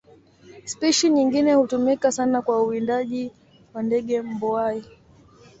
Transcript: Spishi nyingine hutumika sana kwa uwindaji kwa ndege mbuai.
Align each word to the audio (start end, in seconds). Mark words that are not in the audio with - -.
Spishi 0.65 1.09
nyingine 1.09 1.53
hutumika 1.53 2.11
sana 2.11 2.41
kwa 2.41 2.63
uwindaji 2.63 3.31
kwa 3.73 3.83
ndege 3.83 4.21
mbuai. 4.21 4.85